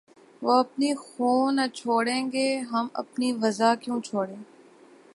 وہ 0.41 0.53
اپنی 0.59 0.89
خو 0.95 1.29
نہ 1.51 1.65
چھوڑیں 1.73 2.23
گے‘ 2.31 2.47
ہم 2.71 2.87
اپنی 2.93 3.31
وضع 3.41 3.73
کیوں 3.81 3.99
چھوڑیں! 4.01 4.41